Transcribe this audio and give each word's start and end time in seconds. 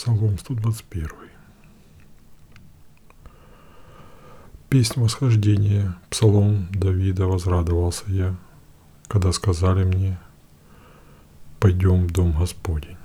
Псалом 0.00 0.38
121. 0.38 1.08
Песнь 4.70 4.98
восхождения, 4.98 5.94
псалом 6.08 6.68
Давида 6.70 7.26
возрадовался 7.26 8.04
я, 8.06 8.34
когда 9.08 9.30
сказали 9.32 9.84
мне, 9.84 10.18
пойдем 11.58 12.06
в 12.06 12.12
дом 12.12 12.32
Господень. 12.32 12.96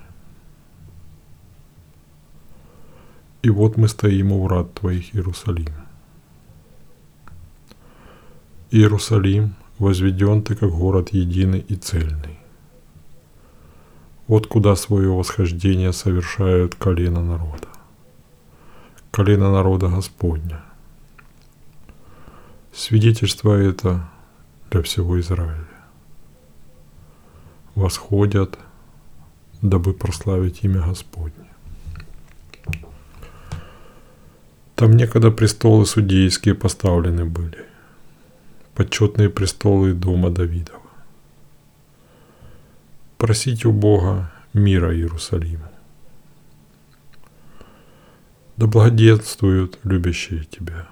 И 3.42 3.50
вот 3.50 3.76
мы 3.76 3.90
стоим 3.90 4.32
у 4.32 4.46
врат 4.46 4.74
Твоих, 4.76 5.14
Иерусалим. 5.14 5.76
Иерусалим, 8.72 9.56
возведен 9.80 10.44
Ты 10.44 10.56
как 10.56 10.70
город 10.70 11.10
единый 11.10 11.60
и 11.60 11.76
цельный. 11.76 12.35
Вот 14.28 14.48
куда 14.48 14.76
свое 14.76 15.10
восхождение 15.10 15.94
совершают 15.94 16.74
колено 16.74 17.22
народа. 17.22 17.68
Колено 19.12 19.52
народа 19.52 19.88
Господня. 19.88 20.64
Свидетельство 22.74 23.54
это 23.54 24.10
для 24.72 24.82
всего 24.82 25.20
Израиля. 25.20 25.68
Восходят, 27.76 28.58
дабы 29.62 29.94
прославить 29.94 30.64
имя 30.64 30.82
Господне. 30.82 31.46
Там 34.76 34.98
некогда 34.98 35.30
престолы 35.32 35.86
судейские 35.86 36.56
поставлены 36.56 37.26
были, 37.26 37.64
почетные 38.74 39.30
престолы 39.30 39.94
дома 39.94 40.32
Давидова 40.32 40.85
просить 43.18 43.66
у 43.66 43.72
Бога 43.72 44.32
мира 44.54 44.96
Иерусалиму. 44.96 45.70
Да 48.58 48.68
благоденствуют 48.68 49.80
любящие 49.84 50.46
Тебя. 50.46 50.88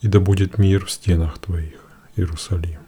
И 0.00 0.08
да 0.08 0.18
будет 0.18 0.58
мир 0.58 0.84
в 0.84 0.90
стенах 0.90 1.38
Твоих, 1.38 1.80
Иерусалим, 2.16 2.80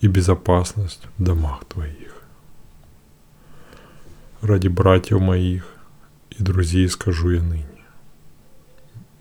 и 0.00 0.06
безопасность 0.06 1.06
в 1.16 1.22
домах 1.22 1.64
Твоих. 1.64 2.22
Ради 4.42 4.68
братьев 4.68 5.20
моих 5.20 5.74
и 6.30 6.42
друзей 6.42 6.88
скажу 6.88 7.30
я 7.30 7.42
ныне. 7.42 7.64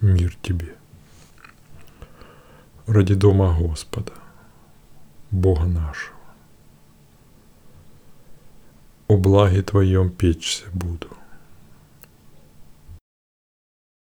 Мир 0.02 0.36
Тебе. 0.42 0.76
Ради 2.86 3.16
дома 3.16 3.58
Господа– 3.58 4.12
Бога 5.32 5.66
нашего. 5.66 6.16
О 9.08 9.18
благе 9.18 9.62
Твоем 9.62 10.10
печься 10.10 10.66
буду. 10.74 11.17